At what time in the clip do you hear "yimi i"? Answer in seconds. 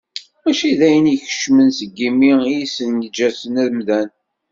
1.99-2.53